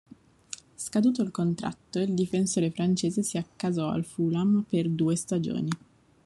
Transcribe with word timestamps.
Scaduto 0.77 1.21
il 1.21 1.29
contratto, 1.29 1.99
il 1.99 2.15
difensore 2.15 2.71
francese 2.71 3.21
si 3.21 3.37
accasò 3.37 3.89
al 3.89 4.03
Fulham 4.03 4.65
per 4.67 4.89
due 4.89 5.15
stagioni. 5.15 5.69